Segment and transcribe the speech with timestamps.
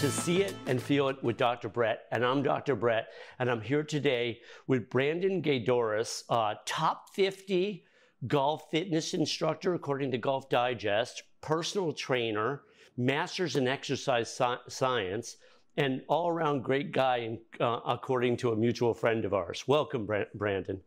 [0.00, 1.70] to See It and Feel It with Dr.
[1.70, 2.02] Brett.
[2.12, 2.76] And I'm Dr.
[2.76, 3.08] Brett,
[3.38, 7.82] and I'm here today with Brandon Gaydorus, uh, top 50
[8.26, 12.60] golf fitness instructor, according to Golf Digest, personal trainer,
[12.98, 15.38] master's in exercise sci- science,
[15.78, 19.64] and all around great guy, uh, according to a mutual friend of ours.
[19.66, 20.78] Welcome, Brandon.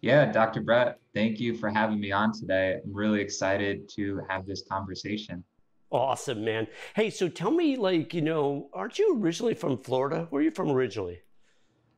[0.00, 0.62] Yeah, Dr.
[0.62, 2.80] Brett, thank you for having me on today.
[2.82, 5.44] I'm really excited to have this conversation.
[5.92, 6.68] Awesome, man.
[6.94, 10.28] Hey, so tell me, like, you know, aren't you originally from Florida?
[10.30, 11.20] Where are you from originally?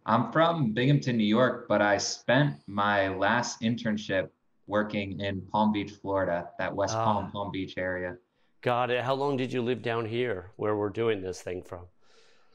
[0.06, 4.30] I'm from Binghamton, New York, but I spent my last internship
[4.66, 7.05] working in Palm Beach, Florida, that West ah.
[7.05, 8.16] Palm, Palm Beach area.
[8.62, 9.05] Got it.
[9.05, 11.87] How long did you live down here where we're doing this thing from?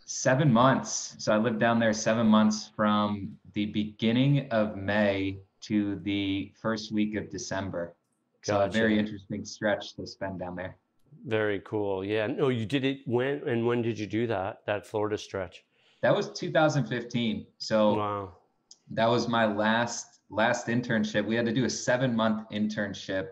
[0.05, 1.15] Seven months.
[1.19, 6.91] So I lived down there seven months from the beginning of May to the first
[6.91, 7.93] week of December.
[8.41, 8.69] So gotcha.
[8.69, 10.77] a very interesting stretch to spend down there.
[11.25, 12.05] Very cool.
[12.05, 12.27] Yeah.
[12.27, 14.59] No, you did it when and when did you do that?
[14.65, 15.63] That Florida stretch?
[16.01, 17.47] That was 2015.
[17.57, 18.35] So wow.
[18.91, 21.25] that was my last last internship.
[21.25, 23.29] We had to do a seven month internship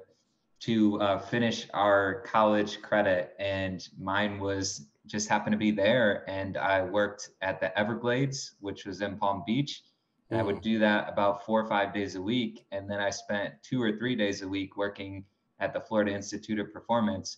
[0.62, 6.24] to uh, finish our college credit, and mine was just happened to be there.
[6.28, 9.84] And I worked at the Everglades, which was in Palm Beach.
[10.30, 10.42] And mm.
[10.42, 10.64] I would mm.
[10.64, 12.66] do that about four or five days a week.
[12.72, 15.24] And then I spent two or three days a week working
[15.60, 17.38] at the Florida Institute of Performance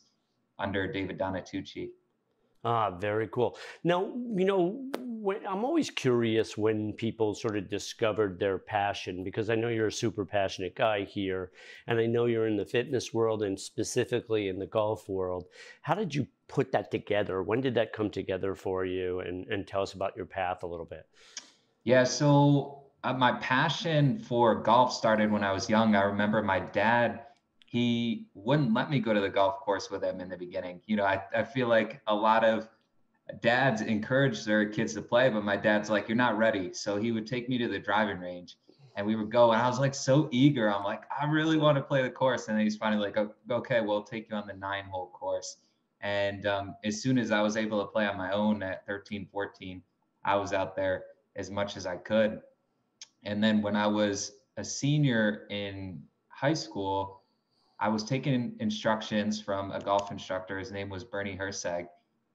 [0.60, 1.90] under David Donatucci.
[2.64, 3.58] Ah, very cool.
[3.84, 9.50] Now, you know, when, I'm always curious when people sort of discovered their passion because
[9.50, 11.52] I know you're a super passionate guy here,
[11.88, 15.46] and I know you're in the fitness world and specifically in the golf world.
[15.82, 17.44] How did you put that together?
[17.44, 19.20] When did that come together for you?
[19.22, 21.08] And, and tell us about your path a little bit.
[21.84, 25.96] Yeah, so uh, my passion for golf started when I was young.
[25.96, 27.27] I remember my dad
[27.68, 30.80] he wouldn't let me go to the golf course with him in the beginning.
[30.86, 32.70] You know, I, I feel like a lot of
[33.42, 36.74] dads encourage their kids to play, but my dad's like, you're not ready.
[36.74, 38.56] So he would take me to the driving range
[38.96, 39.52] and we would go.
[39.52, 40.74] And I was like so eager.
[40.74, 42.48] I'm like, I really want to play the course.
[42.48, 43.18] And then he's finally like,
[43.52, 45.58] okay, we'll take you on the nine hole course.
[46.00, 49.28] And um, as soon as I was able to play on my own at 13,
[49.30, 49.82] 14,
[50.24, 51.04] I was out there
[51.36, 52.40] as much as I could.
[53.24, 57.17] And then when I was a senior in high school,
[57.80, 60.58] I was taking instructions from a golf instructor.
[60.58, 61.88] His name was Bernie Herseg.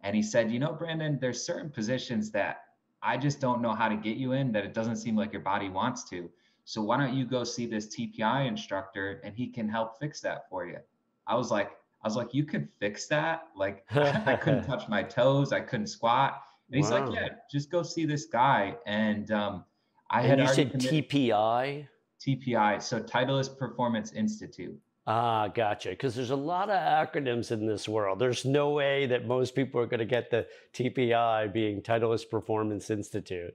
[0.02, 2.64] And he said, you know, Brandon, there's certain positions that
[3.02, 5.42] I just don't know how to get you in that it doesn't seem like your
[5.42, 6.30] body wants to.
[6.64, 10.48] So why don't you go see this TPI instructor and he can help fix that
[10.48, 10.78] for you?
[11.26, 13.48] I was like, I was like, you can fix that?
[13.56, 16.40] Like I couldn't touch my toes, I couldn't squat.
[16.68, 17.06] And he's wow.
[17.06, 18.76] like, yeah, just go see this guy.
[18.86, 19.64] And um,
[20.10, 21.88] I and had you said TPI.
[22.20, 24.78] TPI, so Titleist Performance Institute.
[25.06, 25.90] Ah, gotcha.
[25.90, 28.18] Because there's a lot of acronyms in this world.
[28.18, 32.88] There's no way that most people are going to get the TPI being Titleist Performance
[32.88, 33.54] Institute.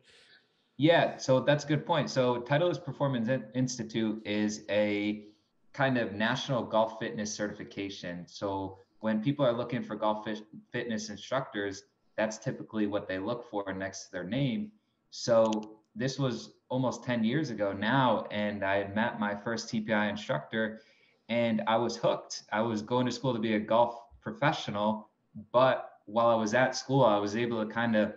[0.75, 2.09] Yeah, so that's a good point.
[2.09, 5.25] So Titleist Performance Institute is a
[5.74, 8.25] kind of national golf fitness certification.
[8.28, 10.28] So when people are looking for golf
[10.72, 11.84] fitness instructors,
[12.18, 14.72] that's typically what they look for next to their name.
[15.12, 20.09] So this was almost 10 years ago now, and I had met my first TPI
[20.09, 20.81] instructor
[21.30, 22.44] and I was hooked.
[22.52, 25.10] I was going to school to be a golf professional,
[25.52, 28.14] but while I was at school, I was able to kind of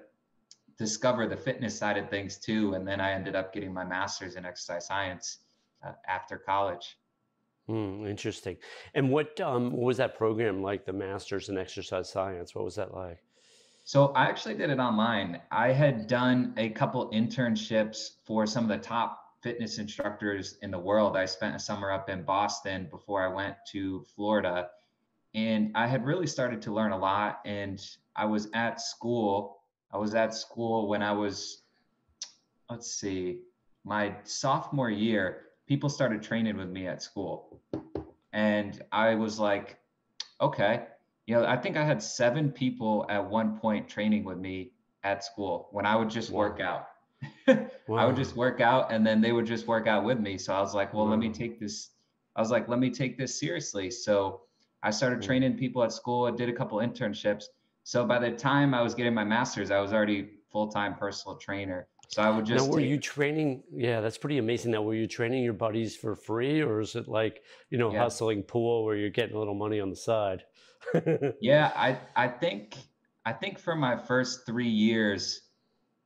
[0.79, 2.75] discover the fitness side of things too.
[2.75, 5.39] And then I ended up getting my master's in exercise science
[5.85, 6.97] uh, after college.
[7.69, 8.57] Hmm, interesting.
[8.95, 10.85] And what um, what was that program like?
[10.85, 12.55] The master's in exercise science.
[12.55, 13.19] What was that like?
[13.85, 15.41] So I actually did it online.
[15.51, 20.79] I had done a couple internships for some of the top fitness instructors in the
[20.79, 21.17] world.
[21.17, 24.69] I spent a summer up in Boston before I went to Florida.
[25.35, 27.41] And I had really started to learn a lot.
[27.45, 27.81] And
[28.17, 29.63] I was at school.
[29.93, 31.63] I was at school when I was,
[32.69, 33.41] let's see,
[33.85, 35.47] my sophomore year.
[35.67, 37.61] People started training with me at school.
[38.33, 39.79] And I was like,
[40.41, 40.87] okay.
[41.27, 44.73] You know, I think I had seven people at one point training with me
[45.05, 46.89] at school when I would just work out
[47.47, 47.69] wow.
[47.99, 50.39] I would just work out and then they would just work out with me.
[50.39, 51.11] So I was like, well, wow.
[51.11, 51.91] let me take this.
[52.37, 53.91] I was like, let me take this seriously.
[53.91, 54.43] So
[54.83, 56.27] I started training people at school.
[56.27, 57.45] I did a couple internships.
[57.85, 61.89] So by the time I was getting my master's, I was already full-time personal trainer.
[62.09, 62.67] So I would just.
[62.67, 63.63] Now, were you training?
[63.73, 64.73] Yeah, that's pretty amazing.
[64.73, 68.01] Now, were you training your buddies for free, or is it like you know yeah.
[68.01, 70.43] hustling pool where you're getting a little money on the side?
[71.41, 72.75] yeah, I I think
[73.25, 75.43] I think for my first three years,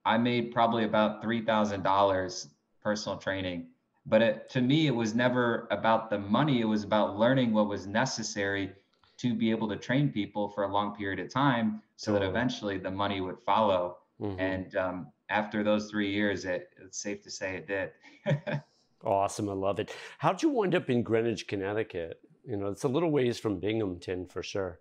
[0.04, 2.48] I made probably about $3,000
[2.82, 3.66] personal training.
[4.06, 6.60] But it, to me, it was never about the money.
[6.60, 8.72] It was about learning what was necessary
[9.16, 12.76] to be able to train people for a long period of time so that eventually
[12.76, 13.98] the money would follow.
[14.20, 14.40] Mm-hmm.
[14.40, 17.92] And um, after those three years, it, it's safe to say it did.
[19.04, 19.48] awesome.
[19.48, 19.94] I love it.
[20.18, 22.20] How'd you wind up in Greenwich, Connecticut?
[22.44, 24.80] You know, it's a little ways from Binghamton for sure.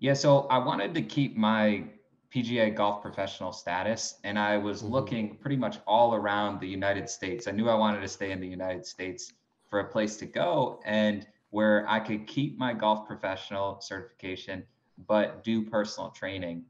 [0.00, 1.84] Yeah, so I wanted to keep my
[2.32, 4.92] PGA golf professional status, and I was mm-hmm.
[4.92, 7.46] looking pretty much all around the United States.
[7.46, 9.34] I knew I wanted to stay in the United States
[9.68, 14.64] for a place to go and where I could keep my golf professional certification,
[15.06, 16.64] but do personal training.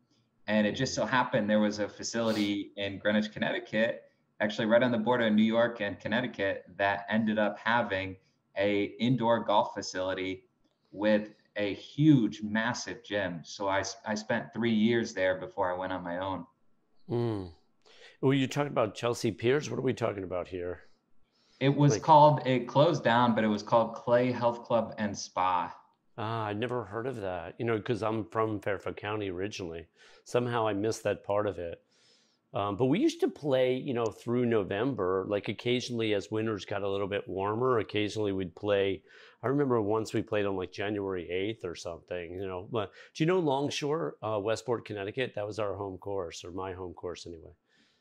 [0.48, 4.02] And it just so happened there was a facility in Greenwich, Connecticut,
[4.40, 8.16] actually right on the border of New York and Connecticut, that ended up having
[8.58, 10.44] a indoor golf facility
[10.90, 13.40] with a huge, massive gym.
[13.42, 16.46] So I, I spent three years there before I went on my own.
[17.10, 17.50] Mm.
[18.20, 19.68] Well, you talking about Chelsea Piers.
[19.68, 20.82] What are we talking about here?
[21.60, 25.16] It was like, called, it closed down, but it was called Clay Health Club and
[25.16, 25.74] Spa.
[26.18, 27.54] Ah, I never heard of that.
[27.58, 29.86] You know, because I'm from Fairfield County originally.
[30.24, 31.80] Somehow I missed that part of it.
[32.54, 35.24] Um, but we used to play, you know, through November.
[35.26, 39.02] Like occasionally, as winters got a little bit warmer, occasionally we'd play.
[39.42, 42.32] I remember once we played on like January eighth or something.
[42.32, 45.32] You know, But do you know Longshore, uh, Westport, Connecticut?
[45.34, 47.50] That was our home course, or my home course anyway.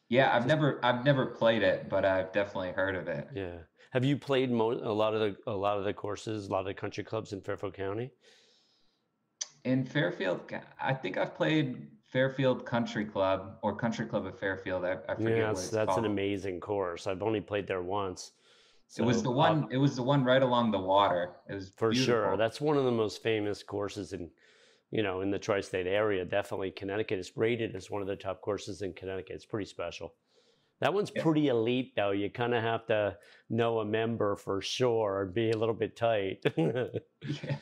[0.10, 3.28] Yeah, I've never, I've never played it, but I've definitely heard of it.
[3.34, 3.58] Yeah,
[3.92, 6.60] have you played mo- a lot of the a lot of the courses, a lot
[6.60, 8.12] of the country clubs in Fairfield County?
[9.64, 10.42] In Fairfield,
[10.80, 14.84] I think I've played Fairfield Country Club or Country Club of Fairfield.
[14.84, 16.06] I, I forget yes, that's called.
[16.06, 17.08] an amazing course.
[17.08, 18.32] I've only played there once.
[18.92, 19.70] So, it was the one.
[19.72, 21.38] it was the one right along the water.
[21.50, 22.14] It was for beautiful.
[22.14, 22.38] sure.
[22.38, 24.30] That's one of the most famous courses in,
[24.92, 26.26] you know, in the tri-state area.
[26.26, 29.34] Definitely, Connecticut is rated as one of the top courses in Connecticut.
[29.34, 30.16] It's pretty special.
[30.82, 31.24] That one's yeah.
[31.24, 32.12] pretty elite, though.
[32.12, 33.18] You kind of have to
[33.50, 36.44] know a member for sure and be a little bit tight.
[36.58, 37.56] yeah.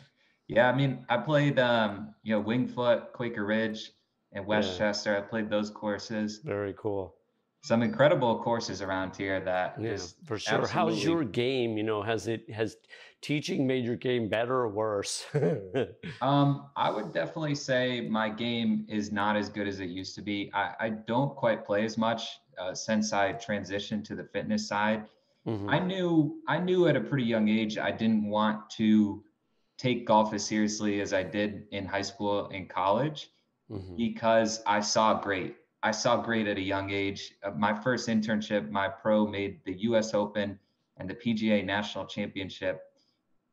[0.47, 3.91] yeah, I mean, I played, um, you know, Winged Foot, Quaker Ridge
[4.31, 5.11] and Westchester.
[5.11, 5.19] Yeah.
[5.19, 6.39] I played those courses.
[6.43, 7.18] Very cool.
[7.61, 10.61] Some incredible courses around here that yeah, for sure.
[10.61, 10.95] Absolutely...
[10.95, 11.77] How's your game?
[11.77, 12.77] You know, has it has
[13.21, 15.25] teaching made your game better or worse?
[16.21, 20.21] um, I would definitely say my game is not as good as it used to
[20.21, 20.49] be.
[20.53, 25.05] I, I don't quite play as much uh, since I transitioned to the fitness side.
[25.47, 25.69] Mm-hmm.
[25.69, 29.23] I knew I knew at a pretty young age I didn't want to
[29.77, 33.31] take golf as seriously as I did in high school and college
[33.71, 33.95] mm-hmm.
[33.95, 35.55] because I saw great.
[35.81, 37.35] I saw great at a young age.
[37.43, 40.59] Uh, my first internship, my pro made the US Open
[40.97, 42.81] and the PGA National Championship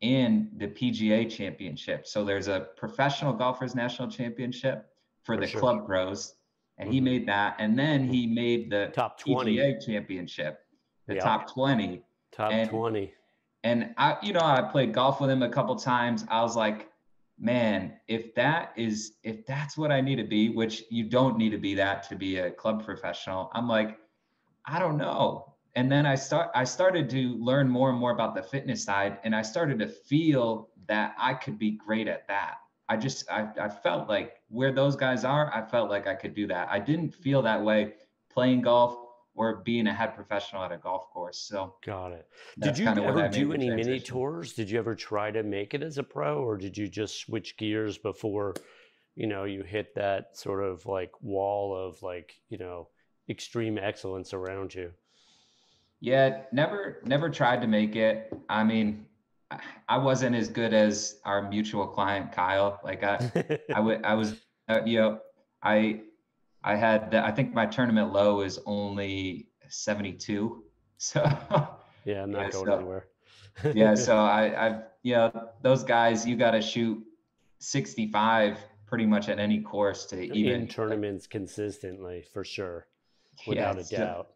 [0.03, 2.07] and the PGA Championship.
[2.07, 4.87] So there's a professional golfers national championship
[5.23, 5.61] for, for the sure.
[5.61, 6.35] club pros
[6.79, 6.95] and mm-hmm.
[6.95, 10.61] he made that and then he made the top 20 PGA championship,
[11.07, 11.21] the yeah.
[11.21, 12.03] top 20.
[12.33, 13.13] Top and, 20.
[13.65, 16.25] And I you know, I played golf with him a couple times.
[16.29, 16.91] I was like
[17.39, 21.51] man, if that is if that's what I need to be, which you don't need
[21.51, 23.99] to be that to be a club professional, I'm like,
[24.65, 25.55] I don't know.
[25.75, 29.19] And then I start I started to learn more and more about the fitness side
[29.25, 32.57] and I started to feel that I could be great at that.
[32.89, 36.35] I just I, I felt like where those guys are, I felt like I could
[36.35, 36.69] do that.
[36.71, 37.95] I didn't feel that way
[38.31, 39.06] playing golf
[39.37, 41.39] or being a head professional at a golf course.
[41.39, 42.27] So got it.
[42.59, 44.55] Did you ever do any mini tours?
[44.55, 47.57] Did you ever try to make it as a pro, or did you just switch
[47.57, 48.55] gears before,
[49.15, 52.89] you know, you hit that sort of like wall of like you know
[53.29, 54.91] extreme excellence around you?
[56.01, 58.33] Yeah, never never tried to make it.
[58.49, 59.07] I mean,
[59.89, 62.81] I wasn't as good as our mutual client Kyle.
[62.83, 63.31] Like I,
[63.71, 64.35] I, w- I was,
[64.69, 65.21] uh, you know,
[65.63, 66.03] I
[66.67, 70.63] I had I think my tournament low is only 72.
[70.99, 71.21] So
[72.07, 73.07] yeah, I'm not yeah, going so, anywhere.
[73.75, 77.05] yeah, so I I've you know those guys you got to shoot
[77.59, 82.87] 65 pretty much at any course to even in tournaments consistently for sure,
[83.47, 84.29] without yeah, a doubt.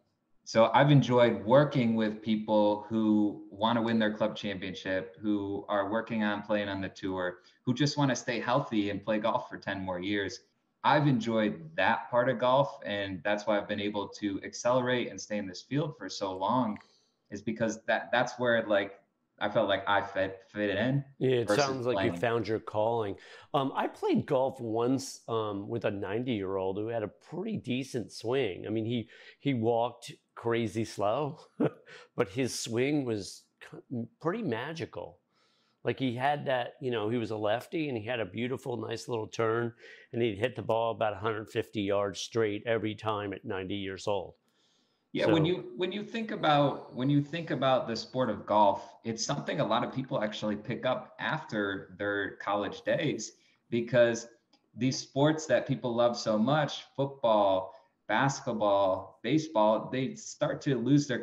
[0.43, 5.65] So, so I've enjoyed working with people who want to win their club championship, who
[5.67, 9.17] are working on playing on the tour, who just want to stay healthy and play
[9.17, 10.41] golf for 10 more years.
[10.83, 15.19] I've enjoyed that part of golf, and that's why I've been able to accelerate and
[15.19, 16.79] stay in this field for so long,
[17.29, 18.99] is because that that's where like
[19.41, 21.03] I felt like I fit fit in.
[21.19, 22.13] Yeah, it sounds like playing.
[22.13, 23.15] you found your calling.
[23.53, 27.57] Um, I played golf once um, with a 90 year old who had a pretty
[27.57, 28.65] decent swing.
[28.67, 29.09] I mean, he
[29.39, 31.39] he walked crazy slow,
[32.15, 33.43] but his swing was
[34.19, 35.20] pretty magical.
[35.83, 38.77] Like he had that, you know, he was a lefty and he had a beautiful,
[38.77, 39.73] nice little turn,
[40.13, 44.35] and he'd hit the ball about 150 yards straight every time at 90 years old.
[45.13, 48.45] Yeah, so, when you when you think about when you think about the sport of
[48.45, 53.33] golf, it's something a lot of people actually pick up after their college days
[53.69, 54.27] because
[54.75, 57.73] these sports that people love so much, football,
[58.07, 61.19] basketball, baseball, they start to lose their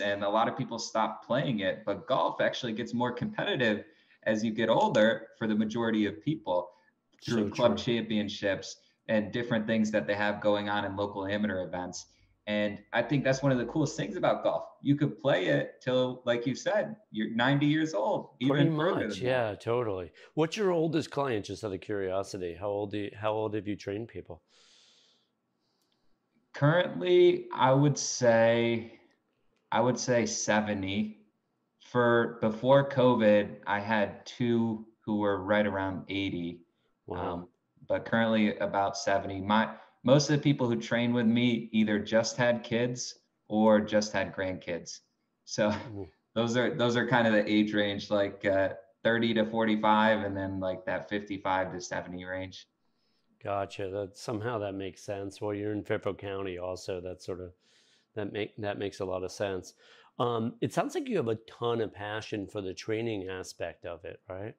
[0.00, 3.84] and a lot of people stop playing it, but golf actually gets more competitive
[4.24, 6.70] as you get older for the majority of people
[7.24, 8.76] through so club championships
[9.08, 12.06] and different things that they have going on in local amateur events.
[12.48, 14.64] And I think that's one of the coolest things about golf.
[14.82, 18.30] You could play it till, like you said, you're 90 years old.
[18.40, 20.10] Pretty much, yeah, totally.
[20.34, 21.44] What's your oldest client?
[21.46, 22.94] Just out of curiosity, how old?
[22.94, 24.42] You, how old have you trained people?
[26.52, 28.98] Currently, I would say,
[29.72, 31.18] I would say 70.
[31.80, 36.60] For before COVID, I had two who were right around 80.
[37.06, 37.32] Wow.
[37.32, 37.48] Um,
[37.88, 39.40] but currently about 70.
[39.40, 39.74] My
[40.04, 44.34] most of the people who train with me either just had kids or just had
[44.34, 45.00] grandkids.
[45.44, 45.74] So
[46.34, 48.74] those are those are kind of the age range, like uh,
[49.04, 52.66] 30 to 45, and then like that 55 to 70 range.
[53.42, 53.88] Gotcha.
[53.88, 55.40] That somehow that makes sense.
[55.40, 57.00] Well, you're in Fairfield County, also.
[57.00, 57.52] That sort of
[58.14, 59.74] that make that makes a lot of sense.
[60.18, 64.04] Um, it sounds like you have a ton of passion for the training aspect of
[64.04, 64.54] it, right?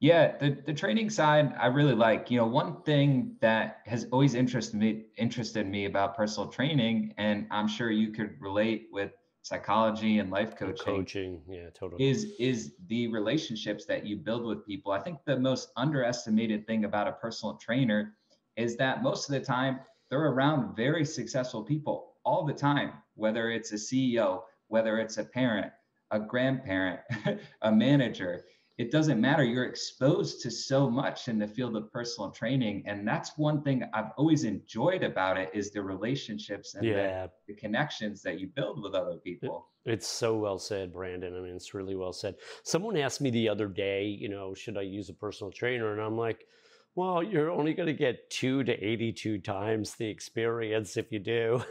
[0.00, 2.28] Yeah, the, the training side I really like.
[2.28, 7.46] You know, one thing that has always interested me interested me about personal training, and
[7.52, 10.84] I'm sure you could relate with psychology and life coaching.
[10.84, 12.08] Coaching, yeah, totally.
[12.08, 14.90] Is is the relationships that you build with people.
[14.90, 18.14] I think the most underestimated thing about a personal trainer
[18.56, 19.80] is that most of the time
[20.10, 25.24] they're around very successful people all the time, whether it's a CEO, whether it's a
[25.24, 25.72] parent,
[26.10, 27.00] a grandparent,
[27.62, 28.44] a manager
[28.78, 29.44] it doesn't matter.
[29.44, 32.84] You're exposed to so much in the field of personal training.
[32.86, 37.26] And that's one thing I've always enjoyed about it is the relationships and yeah.
[37.26, 39.68] the, the, connections that you build with other people.
[39.84, 41.36] It's so well said, Brandon.
[41.36, 42.36] I mean, it's really well said.
[42.64, 45.92] Someone asked me the other day, you know, should I use a personal trainer?
[45.92, 46.46] And I'm like,
[46.94, 51.62] well, you're only going to get two to 82 times the experience if you do.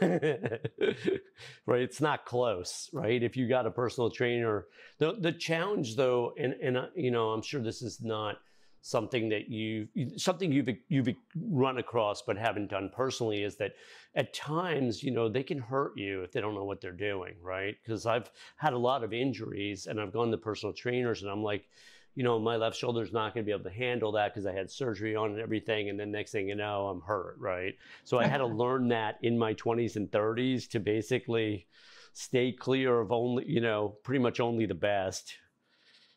[1.66, 1.82] right?
[1.82, 3.22] It's not close, right?
[3.22, 4.66] If you got a personal trainer.
[4.98, 8.38] The, the challenge, though, and, and uh, you know, I'm sure this is not
[8.84, 9.86] something that you
[10.16, 13.74] something you've you've run across but haven't done personally is that
[14.16, 17.32] at times you know they can hurt you if they don't know what they're doing
[17.40, 21.30] right because i've had a lot of injuries and i've gone to personal trainers and
[21.30, 21.68] i'm like
[22.14, 24.52] you know, my left shoulder's not going to be able to handle that because I
[24.52, 25.88] had surgery on and everything.
[25.88, 27.74] And then next thing you know, I'm hurt, right?
[28.04, 31.66] So I had to learn that in my 20s and 30s to basically
[32.12, 35.34] stay clear of only, you know, pretty much only the best.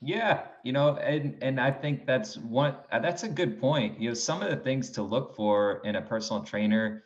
[0.02, 4.00] Yeah, you know, and and I think that's one uh, that's a good point.
[4.00, 7.04] You know, some of the things to look for in a personal trainer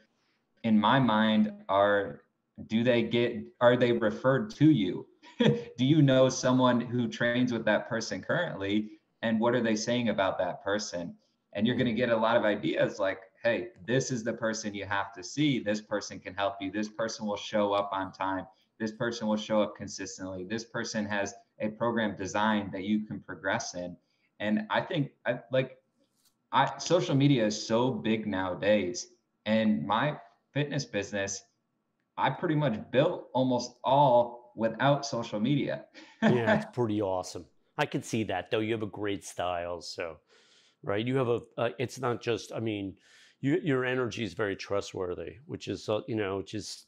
[0.63, 2.21] in my mind are
[2.67, 5.07] do they get are they referred to you?
[5.39, 8.91] do you know someone who trains with that person currently?
[9.21, 11.15] And what are they saying about that person?
[11.53, 14.73] And you're going to get a lot of ideas like hey this is the person
[14.73, 15.59] you have to see.
[15.59, 16.71] This person can help you.
[16.71, 18.45] This person will show up on time.
[18.79, 20.45] This person will show up consistently.
[20.45, 23.95] This person has a program designed that you can progress in.
[24.39, 25.77] And i think I, like
[26.51, 29.07] I, social media is so big nowadays.
[29.45, 30.17] And my
[30.53, 31.43] fitness business
[32.19, 35.85] i pretty much built almost all without social media.
[36.21, 37.45] yeah, it's pretty awesome.
[37.77, 38.59] I can see that though.
[38.59, 40.17] You have a great style, so
[40.83, 41.05] right.
[41.05, 41.39] You have a.
[41.57, 42.51] Uh, it's not just.
[42.53, 42.95] I mean,
[43.39, 46.85] you, your energy is very trustworthy, which is uh, you know, which is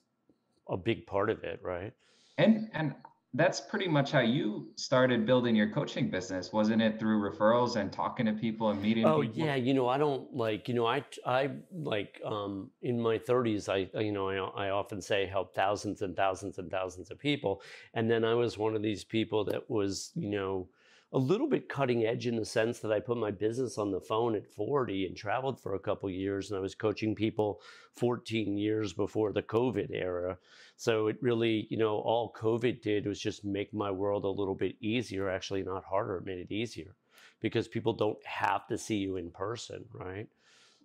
[0.69, 1.93] a big part of it, right?
[2.38, 2.93] And and
[3.33, 7.91] that's pretty much how you started building your coaching business wasn't it through referrals and
[7.91, 9.45] talking to people and meeting oh people?
[9.45, 13.69] yeah you know i don't like you know i i like um in my 30s
[13.69, 17.61] i you know I, I often say help thousands and thousands and thousands of people
[17.93, 20.67] and then i was one of these people that was you know
[21.13, 24.00] a little bit cutting edge in the sense that I put my business on the
[24.00, 27.62] phone at 40 and traveled for a couple years and I was coaching people
[27.98, 30.38] 14 years before the COVID era.
[30.77, 34.56] So it really, you know, all COVID did was just make my world a little
[34.56, 36.96] bit easier, actually not harder, it made it easier
[37.41, 40.27] because people don't have to see you in person, right?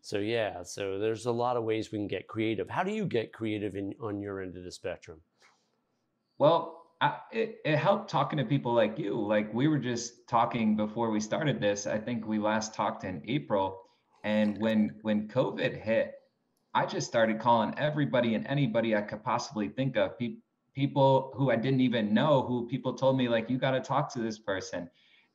[0.00, 2.68] So yeah, so there's a lot of ways we can get creative.
[2.68, 5.20] How do you get creative in on your end of the spectrum?
[6.38, 9.20] Well, I, it, it helped talking to people like you.
[9.20, 11.86] Like we were just talking before we started this.
[11.86, 13.82] I think we last talked in April,
[14.24, 16.14] and when when COVID hit,
[16.74, 20.18] I just started calling everybody and anybody I could possibly think of.
[20.18, 20.38] Pe-
[20.74, 24.12] people who I didn't even know, who people told me like, you got to talk
[24.14, 24.88] to this person,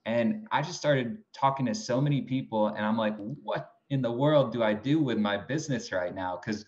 [0.05, 4.11] and I just started talking to so many people, and I'm like, what in the
[4.11, 6.39] world do I do with my business right now?
[6.43, 6.65] Because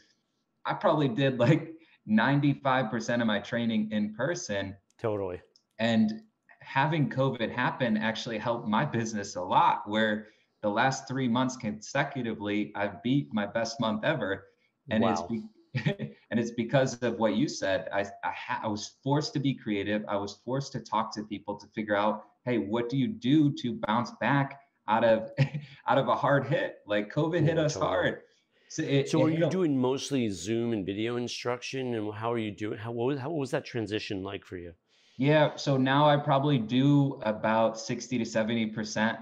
[0.66, 1.74] I probably did like
[2.08, 4.76] 95% of my training in person.
[5.00, 5.42] Totally.
[5.80, 6.22] And
[6.62, 10.28] having COVID happen actually helped my business a lot, where
[10.62, 14.46] the last three months consecutively, I've beat my best month ever.
[14.90, 15.12] And wow.
[15.12, 15.44] it's be-
[16.30, 17.90] and it's because of what you said.
[17.92, 20.04] I I, ha- I was forced to be creative.
[20.08, 23.52] I was forced to talk to people to figure out, hey, what do you do
[23.54, 25.32] to bounce back out of
[25.88, 26.78] out of a hard hit?
[26.86, 27.90] Like COVID yeah, hit us totally.
[27.90, 28.22] hard.
[28.70, 32.52] So, it, so are you doing mostly Zoom and video instruction, and how are you
[32.52, 32.78] doing?
[32.78, 34.74] How what was, how was that transition like for you?
[35.18, 38.74] Yeah, so now I probably do about 60 to 70%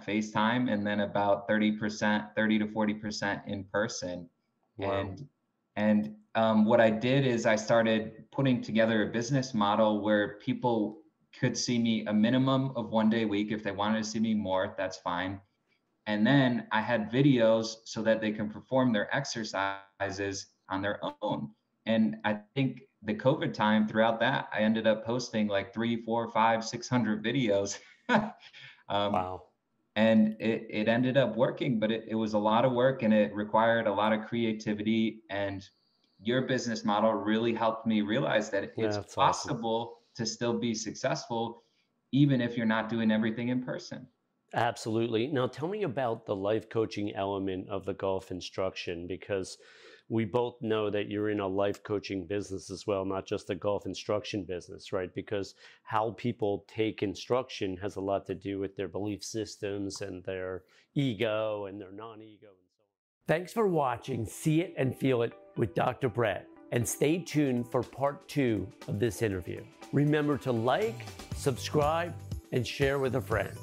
[0.05, 4.29] FaceTime and then about 30%, 30 to 40% in person.
[4.77, 5.01] Wow.
[5.01, 5.27] And
[5.77, 11.01] and um, what I did is I started putting together a business model where people
[11.37, 13.51] could see me a minimum of one day a week.
[13.51, 15.39] If they wanted to see me more, that's fine.
[16.07, 21.51] And then I had videos so that they can perform their exercises on their own.
[21.85, 26.29] And I think the COVID time throughout that, I ended up posting like three, four,
[26.31, 27.79] five, six hundred videos.
[28.09, 28.31] um,
[28.89, 29.43] wow.
[29.95, 33.13] And it, it ended up working, but it, it was a lot of work and
[33.13, 35.23] it required a lot of creativity.
[35.29, 35.67] And
[36.21, 40.25] your business model really helped me realize that yeah, it's possible awesome.
[40.25, 41.63] to still be successful,
[42.13, 44.07] even if you're not doing everything in person.
[44.53, 45.27] Absolutely.
[45.27, 49.57] Now, tell me about the life coaching element of the golf instruction because
[50.11, 53.55] we both know that you're in a life coaching business as well, not just a
[53.55, 55.15] golf instruction business, right?
[55.15, 60.21] Because how people take instruction has a lot to do with their belief systems and
[60.25, 60.63] their
[60.95, 62.89] ego and their non ego and so on.
[63.25, 66.09] Thanks for watching See It and Feel It with Dr.
[66.09, 66.45] Brett.
[66.73, 69.63] And stay tuned for part two of this interview.
[69.93, 71.05] Remember to like,
[71.37, 72.13] subscribe,
[72.51, 73.57] and share with a friend.